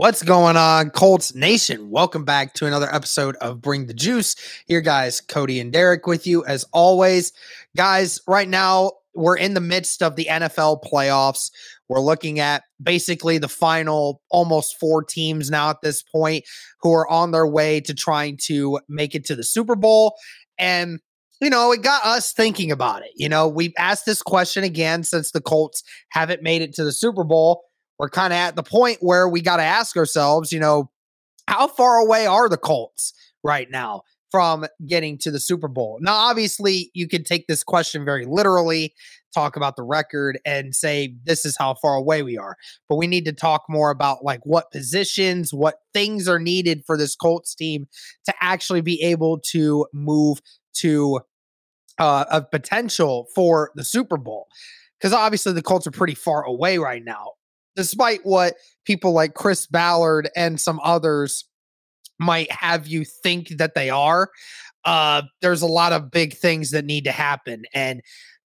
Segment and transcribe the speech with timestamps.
[0.00, 1.90] What's going on, Colts Nation?
[1.90, 4.34] Welcome back to another episode of Bring the Juice.
[4.64, 7.34] Here, guys, Cody and Derek with you as always.
[7.76, 11.50] Guys, right now we're in the midst of the NFL playoffs.
[11.90, 16.46] We're looking at basically the final almost four teams now at this point
[16.80, 20.16] who are on their way to trying to make it to the Super Bowl.
[20.58, 21.00] And
[21.42, 23.10] you know, it got us thinking about it.
[23.16, 26.92] You know, we've asked this question again since the Colts haven't made it to the
[26.92, 27.64] Super Bowl
[28.00, 30.90] we're kind of at the point where we got to ask ourselves, you know,
[31.46, 33.12] how far away are the Colts
[33.44, 35.98] right now from getting to the Super Bowl?
[36.00, 38.94] Now, obviously, you can take this question very literally,
[39.34, 42.56] talk about the record, and say this is how far away we are.
[42.88, 46.96] But we need to talk more about like what positions, what things are needed for
[46.96, 47.86] this Colts team
[48.24, 50.40] to actually be able to move
[50.76, 51.20] to
[51.98, 54.46] uh, a potential for the Super Bowl.
[54.98, 57.32] Because obviously the Colts are pretty far away right now
[57.80, 61.46] despite what people like Chris Ballard and some others
[62.18, 64.28] might have you think that they are,
[64.84, 67.62] uh, there's a lot of big things that need to happen.
[67.72, 68.02] And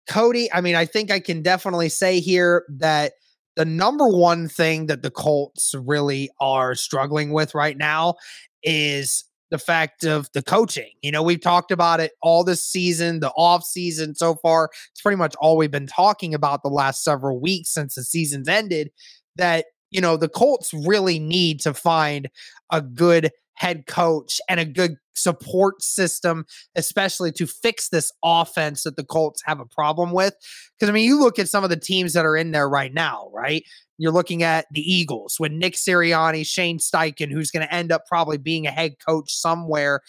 [0.07, 3.13] Cody, I mean, I think I can definitely say here that
[3.55, 8.13] the number one thing that the Colts really are struggling with right now
[8.61, 10.91] is the fact of the coaching.
[11.01, 14.69] You know, we've talked about it all this season, the off season so far.
[14.91, 18.47] It's pretty much all we've been talking about the last several weeks since the season's
[18.47, 18.91] ended.
[19.35, 22.29] That, you know, the Colts really need to find
[22.71, 26.45] a good head coach and a good support system,
[26.75, 30.35] especially to fix this offense that the Colts have a problem with.
[30.77, 32.93] Because, I mean, you look at some of the teams that are in there right
[32.93, 33.63] now, right?
[33.99, 38.07] You're looking at the Eagles with Nick Sirianni, Shane Steichen, who's going to end up
[38.07, 40.01] probably being a head coach somewhere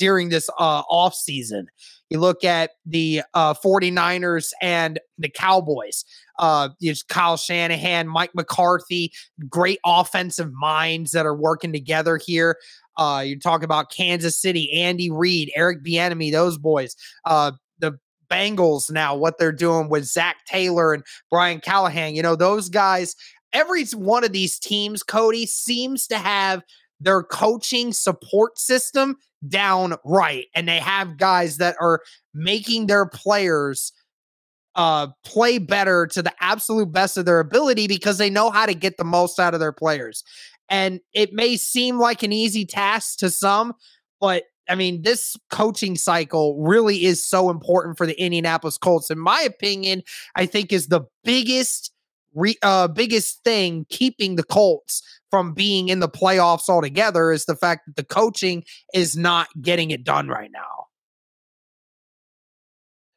[0.00, 1.68] during this uh, off season.
[2.08, 6.04] You look at the uh, 49ers and the Cowboys.
[6.40, 9.12] Uh, there's Kyle Shanahan, Mike McCarthy,
[9.48, 12.56] great offensive minds that are working together here.
[12.96, 16.96] Uh, you talk about Kansas City, Andy Reid, Eric Bieniemy, those boys.
[17.24, 17.96] Uh, the
[18.28, 22.14] Bengals now, what they're doing with Zac Taylor and Brian Callahan.
[22.14, 23.14] You know, those guys,
[23.52, 26.62] every one of these teams, Cody, seems to have
[27.00, 29.16] their coaching support system
[29.48, 30.46] down right.
[30.54, 32.00] And they have guys that are
[32.34, 33.92] making their players
[34.76, 38.74] uh play better to the absolute best of their ability because they know how to
[38.74, 40.22] get the most out of their players.
[40.68, 43.74] And it may seem like an easy task to some,
[44.20, 49.10] but I mean, this coaching cycle really is so important for the Indianapolis Colts.
[49.10, 50.02] In my opinion,
[50.36, 51.92] I think is the biggest
[52.34, 57.56] re, uh, biggest thing keeping the Colts from being in the playoffs altogether is the
[57.56, 60.86] fact that the coaching is not getting it done right now.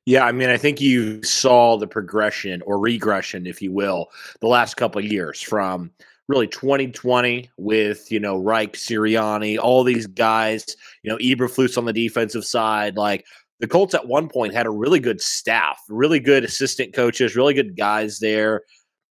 [0.05, 4.07] Yeah, I mean, I think you saw the progression or regression, if you will,
[4.41, 5.91] the last couple of years from
[6.27, 10.65] really 2020 with, you know, Reich, Sirianni, all these guys,
[11.03, 12.97] you know, Eberflus on the defensive side.
[12.97, 13.25] Like
[13.61, 17.53] the Colts at one point had a really good staff, really good assistant coaches, really
[17.53, 18.63] good guys there.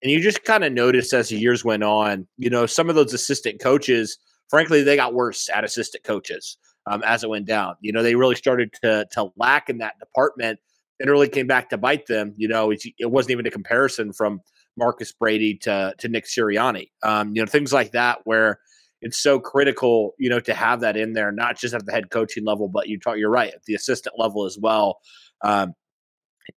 [0.03, 2.95] And you just kind of noticed as the years went on, you know, some of
[2.95, 4.19] those assistant coaches,
[4.49, 6.57] frankly, they got worse at assistant coaches
[6.89, 7.75] um, as it went down.
[7.81, 10.61] You know, they really started to to lack in that department
[11.01, 12.35] and really came back to bite them.
[12.37, 14.41] You know, it, it wasn't even a comparison from
[14.77, 16.91] Marcus Brady to to Nick Sirianni.
[17.03, 18.61] Um, you know, things like that where
[19.01, 22.11] it's so critical, you know, to have that in there, not just at the head
[22.11, 24.99] coaching level, but you talk, you're right, at the assistant level as well.
[25.45, 25.75] Um,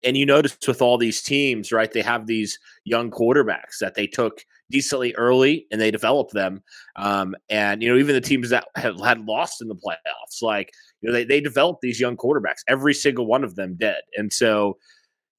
[0.04, 1.92] and you notice with all these teams, right?
[1.92, 6.64] They have these young quarterbacks that they took decently early and they develop them.
[6.96, 10.72] Um, and you know, even the teams that have had lost in the playoffs, like
[11.02, 12.64] you know, they they developed these young quarterbacks.
[12.68, 14.78] Every single one of them did, and so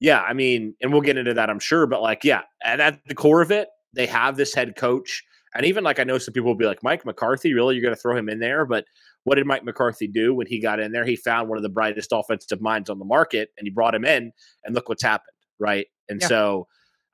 [0.02, 1.86] yeah, I mean, and we'll get into that, I'm sure.
[1.86, 5.22] But like, yeah, and at the core of it, they have this head coach.
[5.54, 7.76] And even like I know some people will be like, Mike McCarthy, really?
[7.76, 8.66] You're going to throw him in there?
[8.66, 8.84] But
[9.24, 11.04] what did Mike McCarthy do when he got in there?
[11.04, 14.04] He found one of the brightest offensive minds on the market and he brought him
[14.04, 14.32] in,
[14.64, 15.86] and look what's happened, right?
[16.08, 16.28] And yeah.
[16.28, 16.66] so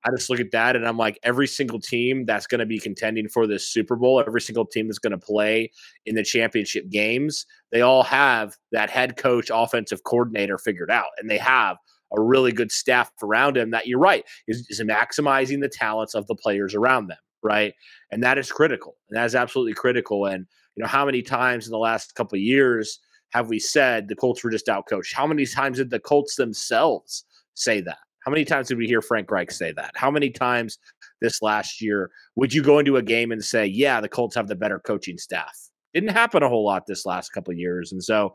[0.05, 2.79] I just look at that and I'm like, every single team that's going to be
[2.79, 5.71] contending for this Super Bowl, every single team that's going to play
[6.07, 11.29] in the championship games, they all have that head coach, offensive coordinator figured out, and
[11.29, 11.77] they have
[12.17, 16.27] a really good staff around him that you're right is, is maximizing the talents of
[16.27, 17.75] the players around them right
[18.11, 20.47] and that is critical and that is absolutely critical and
[20.79, 23.01] you know how many times in the last couple of years
[23.33, 25.13] have we said the colts were just outcoached?
[25.13, 27.99] How many times did the colts themselves say that?
[28.21, 29.91] How many times did we hear frank reich say that?
[29.97, 30.79] How many times
[31.21, 34.49] this last year would you go into a game and say yeah the colts have
[34.49, 35.53] the better coaching staff?
[35.93, 38.35] Didn't happen a whole lot this last couple of years and so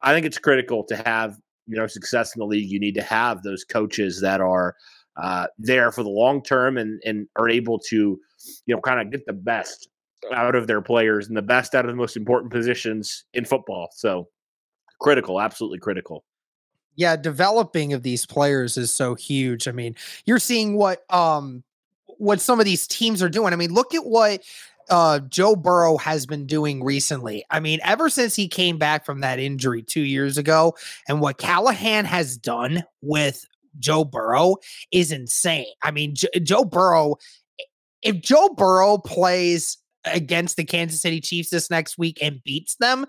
[0.00, 1.36] i think it's critical to have
[1.66, 4.74] you know success in the league, you need to have those coaches that are
[5.16, 8.18] uh, there for the long term and and are able to
[8.66, 9.88] you know kind of get the best
[10.34, 13.88] out of their players and the best out of the most important positions in football.
[13.94, 14.28] So
[15.00, 16.24] critical, absolutely critical.
[16.94, 19.66] Yeah, developing of these players is so huge.
[19.66, 19.96] I mean,
[20.26, 21.64] you're seeing what um
[22.18, 23.52] what some of these teams are doing.
[23.52, 24.44] I mean, look at what
[24.90, 27.44] uh, Joe Burrow has been doing recently.
[27.50, 30.76] I mean, ever since he came back from that injury two years ago,
[31.08, 33.46] and what Callahan has done with
[33.78, 34.56] Joe Burrow
[34.90, 35.66] is insane.
[35.82, 37.16] I mean, J- Joe Burrow,
[38.02, 43.06] if Joe Burrow plays against the Kansas City Chiefs this next week and beats them,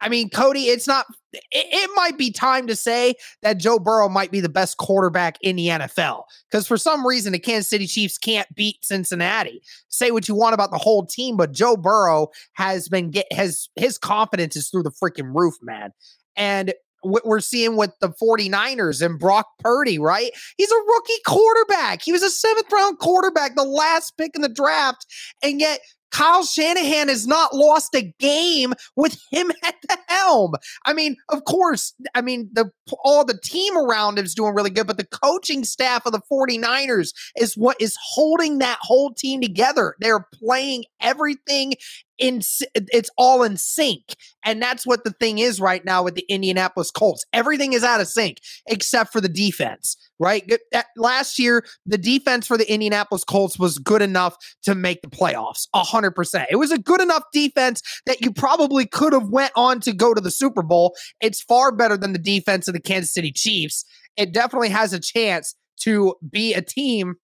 [0.00, 4.08] I mean, Cody, it's not, it, it, might be time to say that Joe Burrow
[4.08, 7.86] might be the best quarterback in the NFL because for some reason the Kansas City
[7.86, 9.60] Chiefs can't beat Cincinnati.
[9.88, 13.68] Say what you want about the whole team, but Joe Burrow has been get has
[13.76, 15.92] his confidence is through the freaking roof, man.
[16.34, 20.30] And we're seeing with the 49ers and Brock Purdy, right?
[20.56, 22.02] He's a rookie quarterback.
[22.02, 25.06] He was a seventh round quarterback, the last pick in the draft.
[25.42, 25.80] And yet
[26.10, 30.54] Kyle Shanahan has not lost a game with him at the helm.
[30.84, 32.70] I mean, of course, I mean, the
[33.04, 36.20] all the team around him is doing really good, but the coaching staff of the
[36.30, 39.94] 49ers is what is holding that whole team together.
[40.00, 41.74] They're playing everything
[42.20, 42.42] in
[42.74, 44.14] it's all in sync.
[44.44, 47.24] And that's what the thing is right now with the Indianapolis Colts.
[47.32, 50.50] Everything is out of sync except for the defense, right?
[50.96, 55.66] Last year, the defense for the Indianapolis Colts was good enough to make the playoffs.
[55.74, 56.46] 100%.
[56.50, 60.14] It was a good enough defense that you probably could have went on to go
[60.14, 60.94] to the Super Bowl.
[61.20, 63.84] It's far better than the defense of the Kansas City Chiefs.
[64.16, 67.16] It definitely has a chance to be a team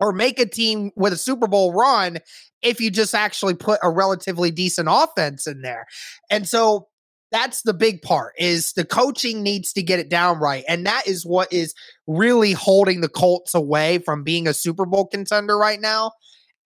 [0.00, 2.18] or make a team with a Super Bowl run
[2.62, 5.86] if you just actually put a relatively decent offense in there.
[6.30, 6.88] And so
[7.30, 11.06] that's the big part is the coaching needs to get it down right and that
[11.06, 11.74] is what is
[12.06, 16.12] really holding the Colts away from being a Super Bowl contender right now.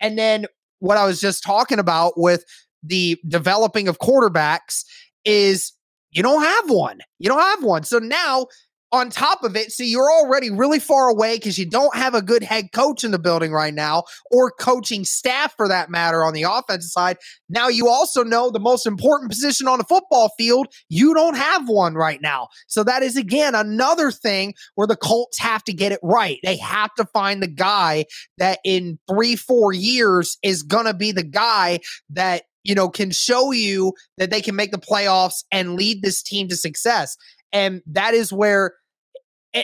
[0.01, 0.47] And then
[0.81, 2.45] what I was just talking about with
[2.83, 4.85] the developing of quarterbacks
[5.25, 5.73] is
[6.11, 7.01] you don't have one.
[7.19, 7.85] You don't have one.
[7.85, 8.47] So now
[8.93, 12.23] on top of it, see, you're already really far away because you don't have a
[12.23, 16.33] good head coach in the building right now, or coaching staff for that matter on
[16.33, 17.17] the offensive side.
[17.49, 21.69] Now you also know the most important position on the football field, you don't have
[21.69, 22.49] one right now.
[22.69, 26.39] So that is again another thing where the Colts have to get it right.
[26.45, 28.05] They have to find the guy
[28.39, 33.53] that in three, four years is gonna be the guy that you know, can show
[33.53, 37.17] you that they can make the playoffs and lead this team to success.
[37.53, 38.75] And that is where,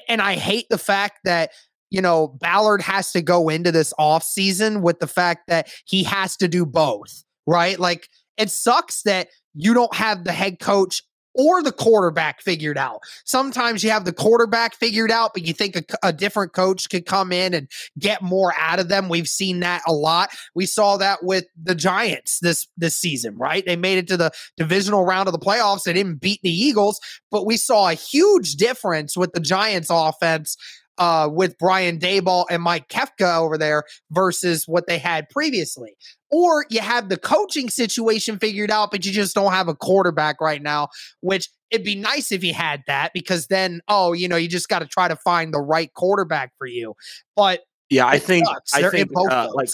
[0.08, 1.50] and I hate the fact that,
[1.90, 6.04] you know, Ballard has to go into this off season with the fact that he
[6.04, 7.78] has to do both, right?
[7.78, 11.02] Like it sucks that you don't have the head coach
[11.34, 13.00] or the quarterback figured out.
[13.24, 17.06] Sometimes you have the quarterback figured out, but you think a, a, different coach could
[17.06, 19.08] come in and get more out of them.
[19.08, 20.30] We've seen that a lot.
[20.54, 23.64] We saw that with the Giants this this season, right?
[23.64, 25.84] They made it to the divisional round of the playoffs.
[25.84, 30.56] They didn't beat the Eagles, but we saw a huge difference with the Giants offense
[30.99, 35.96] uh, with Brian Daboll and Mike Kafka over there versus what they had previously.
[36.30, 40.40] Or you have the coaching situation figured out, but you just don't have a quarterback
[40.40, 40.88] right now,
[41.20, 44.68] which it'd be nice if you had that because then, oh, you know, you just
[44.68, 46.94] got to try to find the right quarterback for you.
[47.37, 49.68] But yeah, I think, I think, uh, like,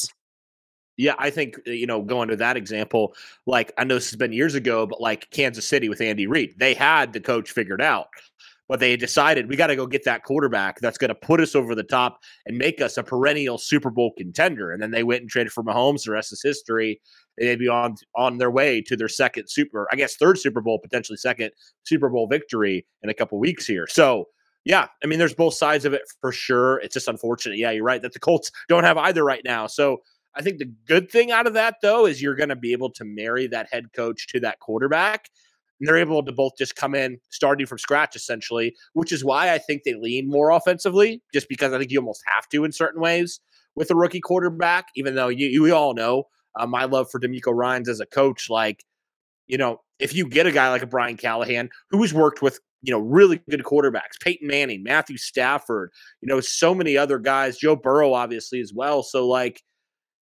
[0.97, 3.15] yeah, I think uh, you know, going to that example,
[3.47, 6.55] like I know this has been years ago, but like Kansas City with Andy Reid,
[6.59, 8.09] they had the coach figured out
[8.69, 11.55] but they decided we got to go get that quarterback that's going to put us
[11.55, 14.73] over the top and make us a perennial Super Bowl contender.
[14.73, 16.05] And then they went and traded for Mahomes.
[16.05, 17.01] The rest is history.
[17.39, 20.79] They'd be on on their way to their second Super, I guess, third Super Bowl,
[20.79, 21.51] potentially second
[21.85, 23.87] Super Bowl victory in a couple weeks here.
[23.87, 24.27] So
[24.65, 26.79] yeah, I mean, there's both sides of it for sure.
[26.81, 27.57] It's just unfortunate.
[27.57, 29.67] Yeah, you're right that the Colts don't have either right now.
[29.67, 30.03] So
[30.35, 32.91] I think the good thing out of that, though, is you're going to be able
[32.93, 35.31] to marry that head coach to that quarterback.
[35.81, 39.53] And they're able to both just come in starting from scratch, essentially, which is why
[39.53, 42.73] I think they lean more offensively, just because I think you almost have to in
[42.73, 43.41] certain ways
[43.75, 46.25] with a rookie quarterback, even though you, you we all know
[46.59, 48.51] uh, my love for DeMeco Ryans as a coach.
[48.51, 48.85] Like,
[49.47, 52.93] you know, if you get a guy like a Brian Callahan who's worked with you
[52.93, 57.75] know, really good quarterbacks, Peyton Manning, Matthew Stafford, you know, so many other guys, Joe
[57.75, 59.03] Burrow, obviously, as well.
[59.03, 59.63] So, like,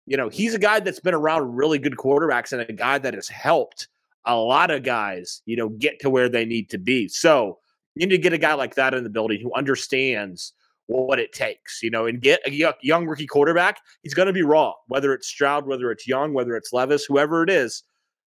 [0.06, 3.14] you know, he's a guy that's been around really good quarterbacks and a guy that
[3.14, 3.88] has helped
[4.26, 7.08] a lot of guys, you know, get to where they need to be.
[7.08, 7.58] So,
[7.96, 10.52] you need to get a guy like that in the building who understands
[10.86, 13.80] what it takes, you know, and get a young rookie quarterback.
[14.02, 17.42] He's going to be raw, whether it's Stroud, whether it's Young, whether it's Levis, whoever
[17.42, 17.82] it is.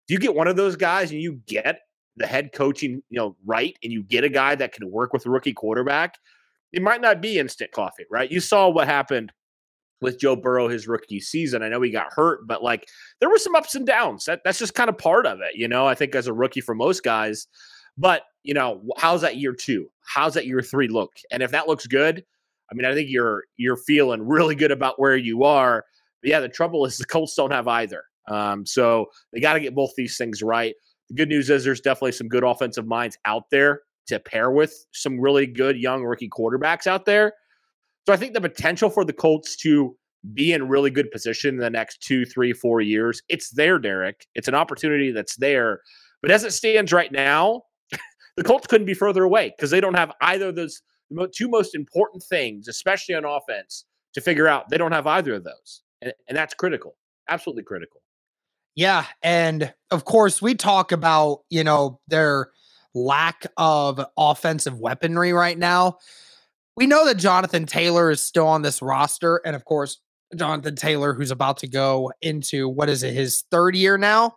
[0.08, 1.80] If you get one of those guys and you get
[2.18, 5.26] the head coaching, you know, right, and you get a guy that can work with
[5.26, 6.18] a rookie quarterback,
[6.74, 8.32] it might not be instant coffee, right?
[8.32, 9.32] You saw what happened
[10.02, 11.64] with Joe Burrow his rookie season.
[11.64, 12.88] I know he got hurt, but like
[13.20, 14.26] there were some ups and downs.
[14.26, 15.88] That, that's just kind of part of it, you know.
[15.88, 17.48] I think as a rookie for most guys,
[17.98, 19.88] but you know, how's that year two?
[20.06, 21.12] How's that year three look?
[21.32, 22.24] And if that looks good,
[22.72, 25.86] I mean, I think you're you're feeling really good about where you are.
[26.22, 28.04] But yeah, the trouble is the Colts don't have either.
[28.28, 30.76] Um, so they got to get both these things right.
[31.10, 34.74] The good news is there's definitely some good offensive minds out there to pair with
[34.94, 37.34] some really good young rookie quarterbacks out there.
[38.08, 39.96] So I think the potential for the Colts to
[40.34, 44.28] be in really good position in the next two, three, four years, it's there, Derek.
[44.36, 45.82] It's an opportunity that's there.
[46.22, 47.64] But as it stands right now,
[48.38, 50.82] the Colts couldn't be further away because they don't have either of those
[51.34, 54.70] two most important things, especially on offense, to figure out.
[54.70, 55.82] They don't have either of those.
[56.02, 56.96] And, and that's critical,
[57.30, 58.02] absolutely critical.
[58.76, 59.06] Yeah.
[59.22, 62.52] And of course, we talk about, you know, their
[62.94, 65.98] lack of offensive weaponry right now.
[66.78, 69.42] We know that Jonathan Taylor is still on this roster.
[69.46, 70.00] And of course,
[70.36, 74.36] Jonathan Taylor, who's about to go into what is it, his third year now?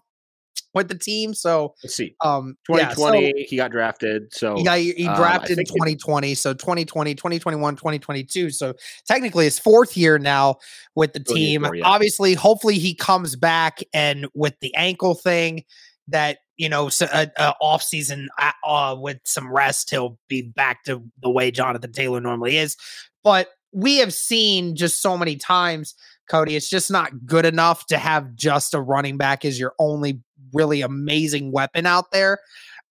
[0.75, 1.33] with the team.
[1.33, 2.15] So let's see.
[2.21, 4.35] Um 2020 yeah, so he got drafted.
[4.35, 6.35] So yeah, he, he um, drafted in 2020.
[6.35, 8.51] So 2020, 2021, 2022.
[8.51, 8.75] So
[9.07, 10.57] technically his fourth year now
[10.95, 11.65] with the team.
[11.65, 11.87] Four, yeah.
[11.87, 15.65] Obviously, hopefully he comes back and with the ankle thing
[16.09, 20.43] that you know, so, uh, uh, off season uh, uh, with some rest, he'll be
[20.43, 22.77] back to the way Jonathan Taylor normally is.
[23.23, 25.95] But we have seen just so many times,
[26.29, 26.57] Cody.
[26.57, 30.21] It's just not good enough to have just a running back as your only
[30.53, 32.39] really amazing weapon out there.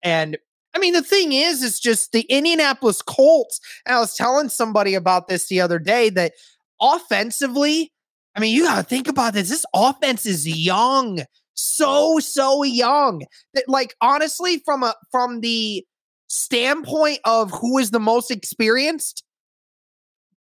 [0.03, 0.37] And
[0.75, 3.59] I mean, the thing is, it's just the Indianapolis Colts.
[3.85, 6.33] And I was telling somebody about this the other day that
[6.81, 7.91] offensively,
[8.35, 9.49] I mean, you got to think about this.
[9.49, 11.19] This offense is young,
[11.53, 13.23] so so young.
[13.53, 15.85] That, like, honestly, from a from the
[16.27, 19.23] standpoint of who is the most experienced,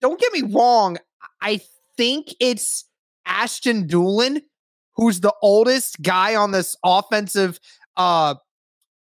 [0.01, 0.99] don't get me wrong.
[1.41, 1.61] I
[1.97, 2.85] think it's
[3.27, 4.43] Ashton Dulin
[4.99, 7.59] who's the oldest guy on this offensive
[7.97, 8.35] uh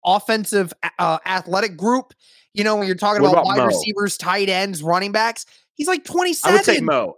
[0.04, 2.14] offensive uh, athletic group.
[2.54, 6.04] You know, when you're talking about, about, wide receivers, tight ends, running backs, he's like
[6.04, 6.50] 27.
[6.50, 7.16] I would say Mo.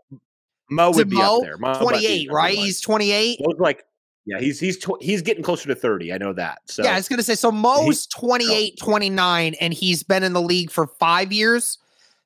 [0.68, 1.36] Mo would be Mo?
[1.36, 1.58] up there.
[1.58, 2.58] Mo 28, right?
[2.58, 3.38] He's 28.
[3.40, 3.84] Mo's like
[4.24, 6.12] yeah, he's he's tw- he's getting closer to 30.
[6.12, 6.60] I know that.
[6.66, 10.32] So Yeah, I was going to say so Mo's 28, 29 and he's been in
[10.32, 11.78] the league for 5 years.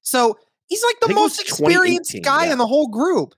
[0.02, 0.38] So,
[0.68, 2.52] he's like the most experienced guy yeah.
[2.52, 3.34] in the whole group.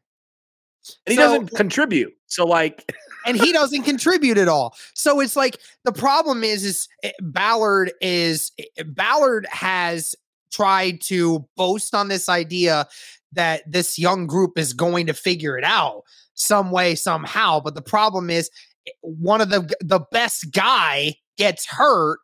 [1.06, 2.14] And he so, doesn't contribute.
[2.26, 2.94] So like
[3.26, 4.74] and he doesn't contribute at all.
[4.94, 10.14] So it's like the problem is is eh, Ballard is eh, Ballard has
[10.50, 12.88] tried to boast on this idea
[13.32, 16.04] that this young group is going to figure it out
[16.38, 18.50] some way somehow, but the problem is
[18.86, 22.18] eh, one of the the best guy gets hurt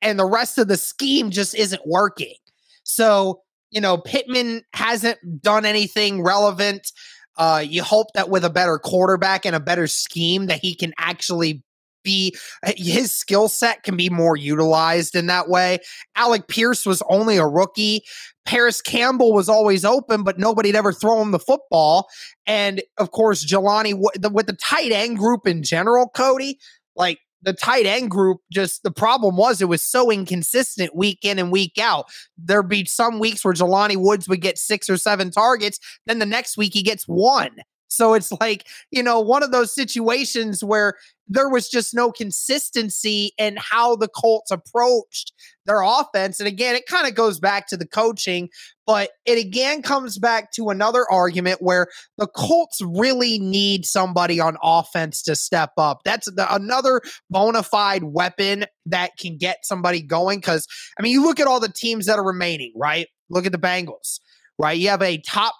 [0.00, 2.36] and the rest of the scheme just isn't working.
[2.84, 3.40] So,
[3.70, 6.92] you know, Pittman hasn't done anything relevant.
[7.36, 10.92] Uh, you hope that with a better quarterback and a better scheme that he can
[10.98, 11.62] actually
[12.04, 15.78] be uh, his skill set can be more utilized in that way.
[16.14, 18.02] Alec Pierce was only a rookie.
[18.46, 22.08] Parris Campbell was always open, but nobody'd ever throw him the football.
[22.46, 26.58] And of course, Jelani with the tight end group in general, Cody,
[26.94, 31.38] like the tight end group just the problem was it was so inconsistent week in
[31.38, 32.06] and week out.
[32.36, 36.26] There'd be some weeks where Jelani Woods would get six or seven targets, then the
[36.26, 37.56] next week he gets one.
[37.88, 40.94] So it's like, you know, one of those situations where
[41.26, 45.32] there was just no consistency in how the Colts approached
[45.66, 46.38] their offense.
[46.40, 48.50] And again, it kind of goes back to the coaching,
[48.86, 51.86] but it again comes back to another argument where
[52.18, 56.00] the Colts really need somebody on offense to step up.
[56.04, 57.00] That's the, another
[57.30, 60.38] bona fide weapon that can get somebody going.
[60.38, 60.66] Because,
[60.98, 63.06] I mean, you look at all the teams that are remaining, right?
[63.30, 64.20] Look at the Bengals,
[64.58, 64.78] right?
[64.78, 65.54] You have a top,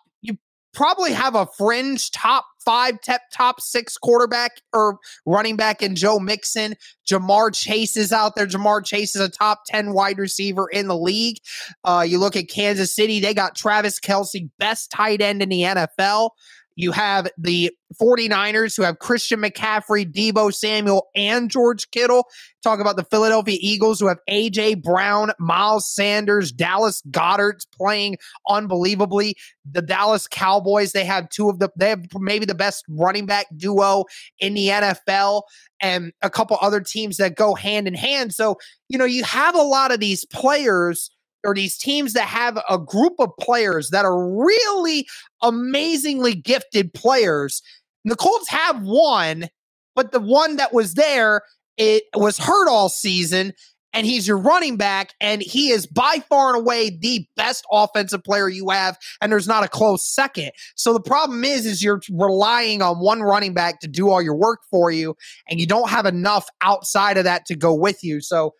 [0.74, 6.18] probably have a fringe top five, top, top six quarterback or running back in Joe
[6.18, 6.74] Mixon.
[7.10, 8.46] Ja'Marr Chase is out there.
[8.46, 11.36] Ja'Marr Chase is a top 10 wide receiver in the league.
[11.84, 15.62] Uh, you look at Kansas City, they got Travis Kelce, best tight end in the
[15.62, 16.30] NFL.
[16.76, 22.26] You have the 49ers who have Christian McCaffrey, Deebo Samuel, and George Kittle.
[22.62, 28.16] Talk about the Philadelphia Eagles who have AJ Brown, Miles Sanders, Dallas Goedert's playing
[28.48, 29.36] unbelievably.
[29.70, 33.46] The Dallas Cowboys, they have two of the they have maybe the best running back
[33.56, 34.04] duo
[34.38, 35.42] in the NFL
[35.80, 38.34] and a couple other teams that go hand in hand.
[38.34, 38.56] So,
[38.88, 41.10] you know, you have a lot of these players
[41.44, 45.06] or these teams that have a group of players that are really
[45.42, 47.62] amazingly gifted players.
[48.04, 49.48] The Colts have one,
[49.94, 51.42] but the one that was there,
[51.76, 53.52] it was hurt all season,
[53.92, 58.24] and he's your running back, and he is by far and away the best offensive
[58.24, 60.50] player you have, and there's not a close second.
[60.74, 64.34] So the problem is, is you're relying on one running back to do all your
[64.34, 65.14] work for you,
[65.48, 68.20] and you don't have enough outside of that to go with you.
[68.20, 68.54] So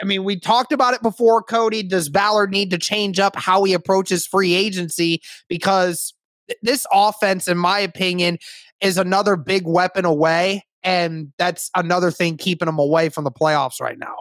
[0.00, 1.82] I mean, we talked about it before, Cody.
[1.82, 5.22] Does Ballard need to change up how he approaches free agency?
[5.48, 6.12] Because
[6.62, 8.38] this offense, in my opinion,
[8.80, 10.64] is another big weapon away.
[10.82, 14.16] And that's another thing keeping them away from the playoffs right now.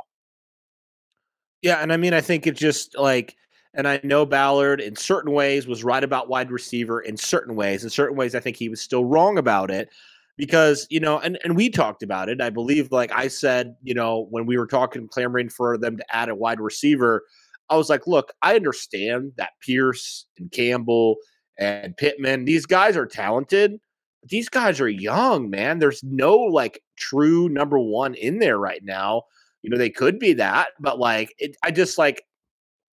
[1.61, 1.77] Yeah.
[1.81, 3.35] And I mean, I think it's just like,
[3.73, 7.83] and I know Ballard in certain ways was right about wide receiver in certain ways.
[7.83, 9.89] In certain ways, I think he was still wrong about it
[10.37, 12.41] because you know and, and we talked about it.
[12.41, 16.15] I believe like i said you know when we were talking clamoring for them to
[16.15, 17.23] add a wide receiver
[17.69, 21.15] i was like look i understand that pierce and campbell
[21.57, 23.79] and pittman these guys are talented
[24.29, 25.79] these guys are young man.
[25.79, 29.23] There's no like true number one in there right now.
[29.61, 32.21] You know they could be that but like it, i just like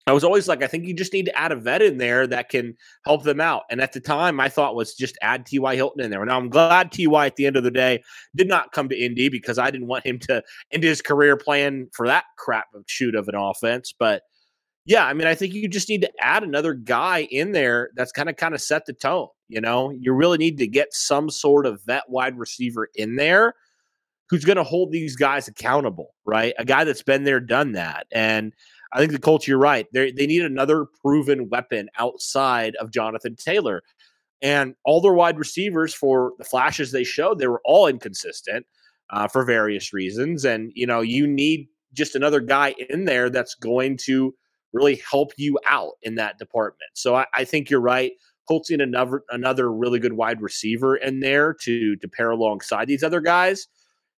[0.08, 2.26] I was always like, I think you just need to add a vet in there
[2.28, 3.64] that can help them out.
[3.70, 5.76] And at the time, my thought was just add T.Y.
[5.76, 6.26] Hilton in there.
[6.26, 7.26] Now I'm glad T.Y.
[7.26, 8.02] at the end of the day
[8.36, 11.88] did not come to Indy because I didn't want him to end his career playing
[11.94, 13.94] for that crap shoot of an offense.
[13.98, 14.24] But
[14.86, 18.12] yeah, I mean, I think you just need to add another guy in there that's
[18.12, 19.28] kind of kind of set the tone.
[19.50, 23.54] You know, you really need to get some sort of vet wide receiver in there
[24.30, 26.54] who's going to hold these guys accountable, right?
[26.58, 28.08] A guy that's been there, done that.
[28.12, 28.54] And
[28.94, 29.88] I think the Colts, you're right.
[29.94, 33.84] They they need another proven weapon outside of Jonathan Taylor.
[34.42, 38.66] And all their wide receivers, for the flashes they showed, they were all inconsistent
[39.12, 40.46] uh, for various reasons.
[40.46, 44.34] And you know, you need just another guy in there that's going to
[44.74, 46.92] really help you out in that department.
[46.94, 48.14] So I, I think you're right.
[48.48, 53.04] Colts need another another really good wide receiver in there to to pair alongside these
[53.04, 53.68] other guys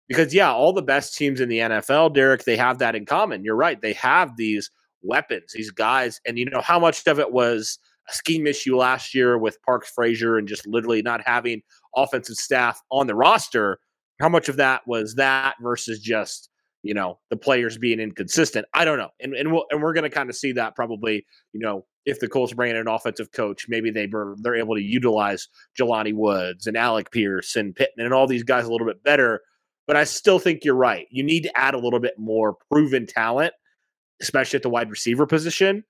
[0.07, 3.43] because yeah, all the best teams in the NFL, Derek, they have that in common.
[3.43, 4.69] You're right; they have these
[5.01, 9.13] weapons, these guys, and you know how much of it was a scheme issue last
[9.13, 11.61] year with Parks Frazier and just literally not having
[11.95, 13.79] offensive staff on the roster.
[14.19, 16.49] How much of that was that versus just
[16.83, 18.65] you know the players being inconsistent?
[18.73, 21.25] I don't know, and and we'll, and we're going to kind of see that probably
[21.53, 24.07] you know if the Colts bring in an offensive coach, maybe they
[24.41, 25.47] they're able to utilize
[25.79, 29.41] Jelani Woods and Alec Pierce and Pittman and all these guys a little bit better
[29.87, 31.07] but I still think you're right.
[31.11, 33.53] You need to add a little bit more proven talent,
[34.21, 35.83] especially at the wide receiver position,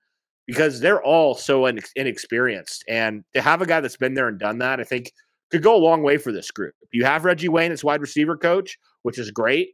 [0.46, 2.84] because they're all so inexperienced.
[2.88, 5.12] And to have a guy that's been there and done that, I think
[5.50, 6.74] could go a long way for this group.
[6.92, 9.70] You have Reggie Wayne as wide receiver coach, which is great.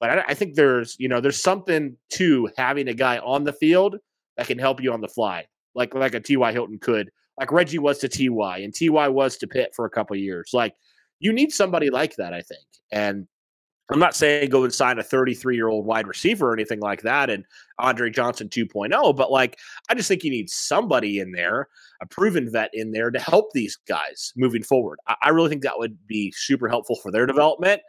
[0.00, 3.52] But I, I think there's, you know, there's something to having a guy on the
[3.52, 3.96] field
[4.36, 6.52] that can help you on the fly, like like a T.Y.
[6.52, 8.58] Hilton could, like Reggie was to T.Y.
[8.58, 9.08] and T.Y.
[9.08, 10.50] was to Pitt for a couple years.
[10.52, 10.74] Like
[11.20, 12.64] you need somebody like that, I think.
[12.92, 13.26] And
[13.90, 17.02] I'm not saying go and sign a 33 year old wide receiver or anything like
[17.02, 17.44] that and
[17.78, 19.58] Andre Johnson 2.0, but like
[19.90, 21.68] I just think you need somebody in there,
[22.00, 24.98] a proven vet in there to help these guys moving forward.
[25.06, 27.82] I, I really think that would be super helpful for their development.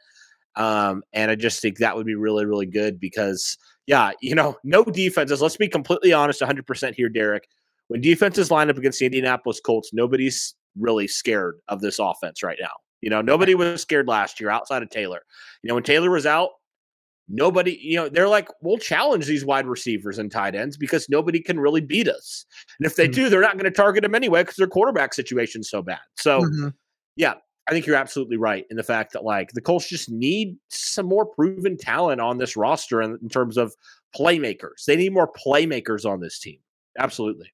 [0.58, 4.58] Um, and I just think that would be really, really good because, yeah, you know,
[4.64, 5.42] no defenses.
[5.42, 7.48] Let's be completely honest 100% here, Derek.
[7.88, 12.58] When defenses line up against the Indianapolis Colts, nobody's really scared of this offense right
[12.60, 12.72] now.
[13.06, 15.22] You know, nobody was scared last year outside of Taylor.
[15.62, 16.50] You know, when Taylor was out,
[17.30, 21.40] nobody, you know, they're like, we'll challenge these wide receivers and tight ends because nobody
[21.40, 22.48] can really beat us.
[22.80, 23.14] And if they mm-hmm.
[23.14, 26.00] do, they're not going to target them anyway because their quarterback situation's so bad.
[26.18, 26.70] So, mm-hmm.
[27.16, 27.36] yeah,
[27.70, 31.06] I think you're absolutely right in the fact that like the Colts just need some
[31.06, 33.76] more proven talent on this roster in, in terms of
[34.18, 34.86] playmakers.
[34.88, 36.58] They need more playmakers on this team.
[36.98, 37.54] Absolutely.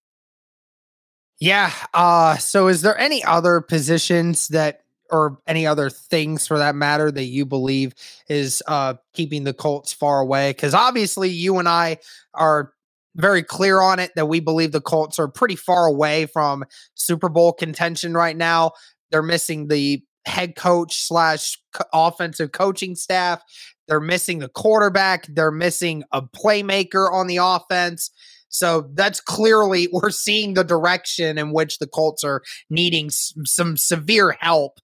[1.42, 1.74] Yeah.
[1.94, 7.12] Uh, so is there any other positions that or any other things for that matter
[7.12, 7.93] that you believe
[8.30, 10.52] is uh keeping the Colts far away?
[10.52, 11.97] Because obviously you and I
[12.34, 12.74] are
[13.15, 16.63] very clear on it that we believe the Colts are pretty far away from
[16.95, 18.71] Super Bowl contention right now.
[19.12, 21.58] They're missing the head coach slash
[21.93, 23.41] offensive coaching staff.
[23.88, 25.26] They're missing the quarterback.
[25.28, 28.12] They're missing a playmaker on the offense.
[28.50, 33.78] So that's clearly we're seeing the direction in which the Colts are needing some, some
[33.78, 34.80] severe help.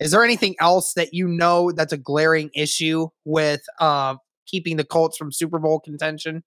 [0.00, 4.84] Is there anything else that you know that's a glaring issue with uh, keeping the
[4.84, 6.44] Colts from Super Bowl contention?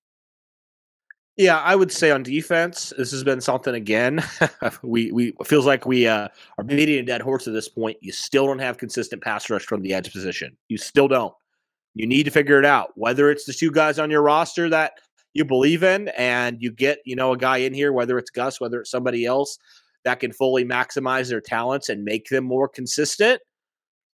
[1.38, 4.24] Yeah, I would say on defense, this has been something again.
[4.84, 7.98] we we feels like we uh, are beating a dead horse at this point.
[8.02, 10.56] You still don't have consistent pass rush from the edge position.
[10.68, 11.34] You still don't.
[11.94, 12.92] You need to figure it out.
[12.96, 14.94] Whether it's the two guys on your roster that
[15.34, 18.60] you believe in, and you get you know a guy in here, whether it's Gus,
[18.60, 19.58] whether it's somebody else
[20.04, 23.42] that can fully maximize their talents and make them more consistent,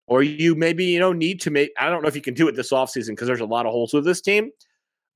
[0.07, 1.71] or you maybe you know need to make.
[1.79, 3.73] I don't know if you can do it this offseason because there's a lot of
[3.73, 4.51] holes with this team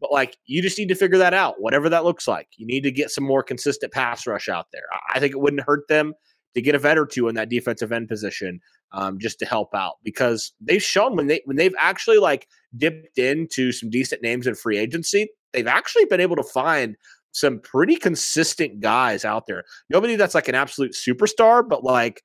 [0.00, 2.48] but like you just need to figure that out, whatever that looks like.
[2.56, 4.84] You need to get some more consistent pass rush out there.
[5.12, 6.14] I think it wouldn't hurt them
[6.54, 8.60] to get a vet or two in that defensive end position
[8.92, 13.18] um, just to help out because they've shown when they when they've actually like dipped
[13.18, 16.96] into some decent names in free agency, they've actually been able to find
[17.32, 19.64] some pretty consistent guys out there.
[19.88, 22.22] Nobody that's like an absolute superstar, but like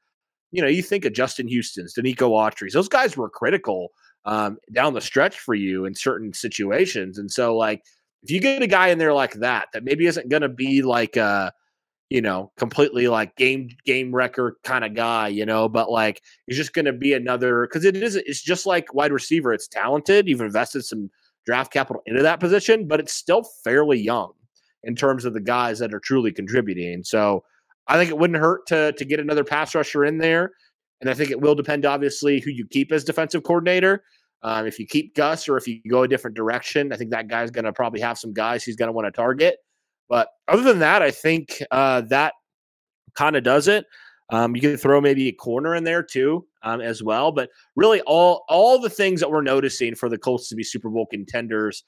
[0.56, 3.90] you know, you think of Justin Houston's, Denico Autry's, those guys were critical
[4.24, 7.18] um, down the stretch for you in certain situations.
[7.18, 7.84] And so, like,
[8.24, 10.82] if you get a guy in there like that, that maybe isn't going to be
[10.82, 11.52] like a,
[12.10, 16.58] you know, completely like game game wrecker kind of guy, you know, but like he's
[16.58, 19.54] just going to be another because it is it's just like wide receiver.
[19.54, 20.28] It's talented.
[20.28, 21.10] You've invested some
[21.46, 24.32] draft capital into that position, but it's still fairly young
[24.86, 27.04] in terms of the guys that are truly contributing.
[27.04, 27.44] So
[27.88, 30.52] I think it wouldn't hurt to to get another pass rusher in there.
[31.02, 34.04] And I think it will depend, obviously, who you keep as defensive coordinator.
[34.44, 37.28] Um, if you keep Gus or if you go a different direction, I think that
[37.28, 39.58] guy's going to probably have some guys he's going to want to target.
[40.08, 42.34] But other than that, I think uh, that
[43.16, 43.86] kind of does it.
[44.32, 47.32] Um, you can throw maybe a corner in there too, um, as well.
[47.32, 50.90] But really, all all the things that we're noticing for the Colts to be Super
[50.90, 51.84] Bowl contenders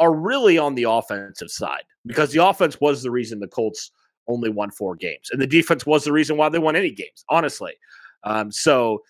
[0.00, 3.92] are really on the offensive side because the offense was the reason the Colts
[4.26, 7.24] only won four games, and the defense was the reason why they won any games.
[7.28, 7.74] Honestly,
[8.24, 9.02] um, so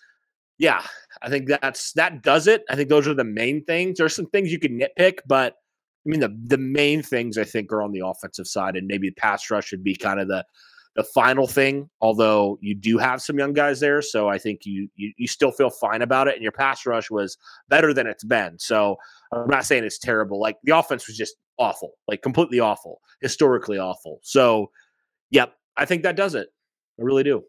[0.59, 0.83] yeah,
[1.23, 2.65] I think that's that does it.
[2.69, 3.97] I think those are the main things.
[3.97, 5.55] There's some things you can nitpick, but
[6.07, 9.09] I mean the the main things I think are on the offensive side, and maybe
[9.09, 10.45] the pass rush should be kind of the
[10.97, 11.89] the final thing.
[12.01, 15.53] Although you do have some young guys there, so I think you you, you still
[15.53, 16.35] feel fine about it.
[16.35, 17.37] And your pass rush was
[17.69, 18.59] better than it's been.
[18.59, 18.97] So
[19.33, 20.41] I'm not saying it's terrible.
[20.41, 24.19] Like the offense was just awful, like completely awful, historically awful.
[24.23, 24.71] So,
[25.31, 26.49] yep, I think that does it.
[26.99, 27.45] I really do.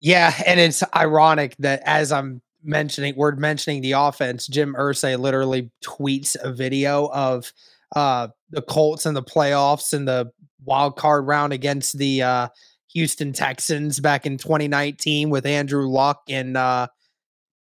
[0.00, 4.46] Yeah, and it's ironic that as I'm mentioning, we're mentioning the offense.
[4.46, 7.52] Jim Irsay literally tweets a video of
[7.94, 10.30] uh, the Colts in the playoffs and the
[10.64, 12.48] wild card round against the uh,
[12.92, 16.88] Houston Texans back in 2019 with Andrew Luck and uh,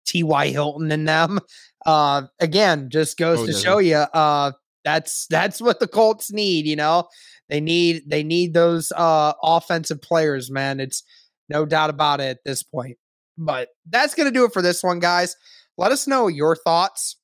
[0.06, 0.48] T.Y.
[0.48, 1.40] Hilton and them.
[1.86, 3.58] Uh, again, just goes oh, to yeah.
[3.58, 4.52] show you uh,
[4.84, 6.66] that's that's what the Colts need.
[6.66, 7.08] You know,
[7.48, 10.80] they need they need those uh, offensive players, man.
[10.80, 11.02] It's
[11.48, 12.96] no doubt about it at this point.
[13.36, 15.36] But that's going to do it for this one, guys.
[15.78, 17.16] Let us know your thoughts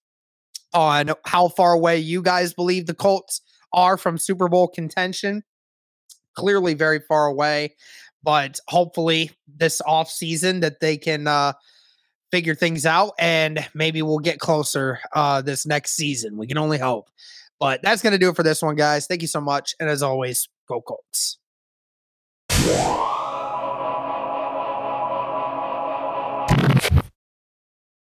[0.76, 3.40] on how far away you guys believe the Colts
[3.72, 5.42] are from Super Bowl contention.
[6.34, 7.74] Clearly, very far away,
[8.22, 11.54] but hopefully, this off season that they can uh,
[12.30, 16.36] figure things out and maybe we'll get closer uh, this next season.
[16.36, 17.08] We can only hope.
[17.58, 19.06] But that's going to do it for this one, guys.
[19.06, 19.74] Thank you so much.
[19.80, 21.38] And as always, go Colts.